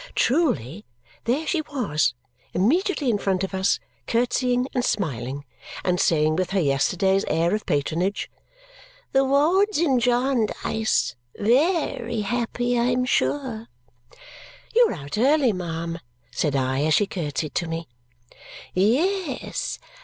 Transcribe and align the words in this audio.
Truly, 0.15 0.87
there 1.25 1.45
she 1.45 1.61
was, 1.61 2.15
immediately 2.55 3.07
in 3.11 3.19
front 3.19 3.43
of 3.43 3.53
us, 3.53 3.79
curtsying, 4.07 4.67
and 4.73 4.83
smiling, 4.83 5.45
and 5.83 5.99
saying 5.99 6.37
with 6.37 6.49
her 6.49 6.59
yesterday's 6.59 7.23
air 7.27 7.53
of 7.53 7.67
patronage, 7.67 8.27
"The 9.11 9.23
wards 9.23 9.77
in 9.77 9.99
Jarndyce! 9.99 11.15
Ve 11.37 12.01
ry 12.01 12.21
happy, 12.21 12.79
I 12.79 12.85
am 12.85 13.05
sure!" 13.05 13.67
"You 14.73 14.87
are 14.89 14.93
out 14.93 15.19
early, 15.19 15.53
ma'am," 15.53 15.99
said 16.31 16.55
I 16.55 16.81
as 16.85 16.95
she 16.95 17.05
curtsied 17.05 17.53
to 17.53 17.67
me. 17.67 17.87
"Ye 18.73 19.37
es! 19.39 19.77